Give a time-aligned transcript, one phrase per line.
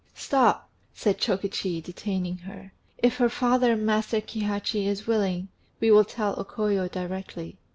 [0.15, 6.33] "Stop!" said Chokichi, detaining her; "if her father, Master Kihachi, is willing, we will tell
[6.39, 7.59] O Koyo directly.